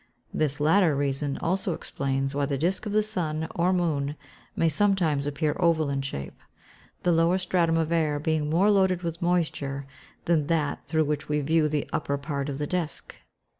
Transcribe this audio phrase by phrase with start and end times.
[0.33, 4.15] This latter reason also explains why the disc of the sun or moon
[4.55, 6.39] may sometimes appear oval in shape,
[7.03, 9.85] the lower stratum of air being more loaded with moisture
[10.25, 13.13] than that through which we view the upper part of the disc.